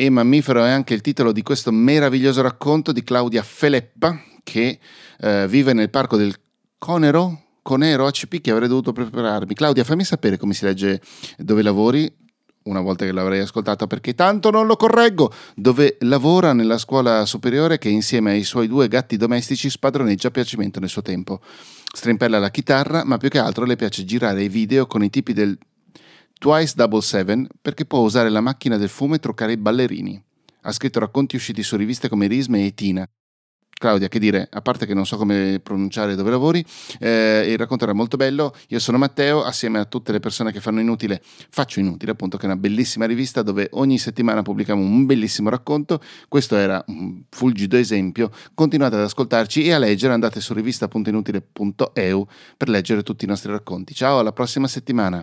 E 0.05 0.11
Mammifero 0.11 0.65
è 0.65 0.71
anche 0.71 0.95
il 0.95 1.01
titolo 1.01 1.31
di 1.31 1.45
questo 1.45 1.71
meraviglioso 1.71 2.43
racconto 2.43 2.91
di 2.91 3.05
Claudia 3.05 3.45
Feleppa 3.45 4.21
che 4.43 4.81
eh, 5.21 5.47
vive 5.47 5.75
nel 5.75 5.91
parco 5.91 6.17
del 6.17 6.35
Conero, 6.77 7.43
Conero 7.63 8.07
ACP 8.07 8.41
che 8.41 8.51
avrei 8.51 8.67
dovuto 8.67 8.91
prepararmi. 8.91 9.55
Claudia, 9.55 9.85
fammi 9.85 10.03
sapere 10.03 10.39
come 10.39 10.55
si 10.55 10.65
legge 10.65 11.01
dove 11.39 11.63
lavori, 11.63 12.13
una 12.65 12.81
volta 12.81 13.05
che 13.05 13.13
l'avrei 13.13 13.39
ascoltato 13.39 13.87
perché 13.87 14.17
tanto 14.17 14.51
non 14.51 14.67
lo 14.67 14.75
correggo, 14.75 15.33
dove 15.55 15.99
lavora 16.01 16.53
nella 16.53 16.79
scuola 16.79 17.25
superiore 17.25 17.79
che 17.79 17.89
insieme 17.89 18.33
ai 18.33 18.43
suoi 18.43 18.67
due 18.67 18.89
gatti 18.89 19.17
domestici 19.17 19.71
spadroneggia 19.71 20.27
a 20.27 20.31
piacimento 20.33 20.81
nel 20.81 20.89
suo 20.89 21.03
tempo. 21.03 21.41
Strimpella 21.95 22.41
la 22.41 22.51
chitarra, 22.51 23.05
ma 23.05 23.19
più 23.19 23.29
che 23.29 23.39
altro 23.39 23.65
le 23.67 23.77
piace 23.77 24.05
girare 24.05 24.43
i 24.43 24.49
video 24.49 24.89
con 24.89 25.05
i 25.05 25.11
tipi 25.11 25.33
del 25.33 25.57
Twice 26.43 26.73
Double 26.75 27.03
Seven 27.03 27.47
perché 27.63 27.85
può 27.85 28.01
usare 28.01 28.29
la 28.29 28.41
macchina 28.41 28.77
del 28.77 28.89
fumo 28.89 29.15
e 29.15 29.21
truccare 29.21 29.53
i 29.53 29.57
ballerini. 29.57 30.21
Ha 30.63 30.73
scritto 30.73 30.99
racconti 30.99 31.37
usciti 31.37 31.63
su 31.63 31.77
riviste 31.77 32.09
come 32.09 32.27
Risme 32.27 32.67
e 32.67 32.75
Tina 32.75 33.09
Claudia, 33.83 34.07
che 34.07 34.21
dire, 34.21 34.47
a 34.49 34.63
parte 34.63 34.87
che 34.87 34.95
non 34.95 35.05
so 35.05 35.17
come 35.17 35.59
pronunciare 35.61 36.15
dove 36.15 36.31
lavori, 36.31 36.65
eh, 37.01 37.45
il 37.49 37.59
racconto 37.59 37.83
era 37.83 37.93
molto 37.93 38.17
bello. 38.17 38.55
Io 38.69 38.79
sono 38.79 38.97
Matteo, 38.97 39.43
assieme 39.43 39.81
a 39.81 39.87
tutte 39.87 40.13
le 40.13 40.21
persone 40.21 40.53
che 40.53 40.61
fanno 40.61 40.79
Inutile, 40.79 41.21
faccio 41.51 41.81
Inutile, 41.81 42.13
appunto, 42.13 42.37
che 42.37 42.45
è 42.45 42.47
una 42.47 42.57
bellissima 42.57 43.07
rivista 43.07 43.43
dove 43.43 43.67
ogni 43.73 43.99
settimana 43.99 44.43
pubblichiamo 44.43 44.81
un 44.81 45.05
bellissimo 45.05 45.49
racconto. 45.49 46.01
Questo 46.29 46.55
era 46.55 46.83
un 46.87 47.25
fulgido 47.29 47.77
esempio. 47.77 48.31
Continuate 48.55 48.95
ad 48.95 49.03
ascoltarci 49.03 49.65
e 49.65 49.73
a 49.73 49.79
leggere, 49.79 50.13
andate 50.13 50.41
su 50.41 50.55
rivista.inutile.eu 50.55 52.27
per 52.57 52.69
leggere 52.69 53.03
tutti 53.03 53.25
i 53.25 53.29
nostri 53.29 53.51
racconti. 53.51 53.95
Ciao, 53.95 54.21
alla 54.21 54.33
prossima 54.33 54.69
settimana. 54.69 55.21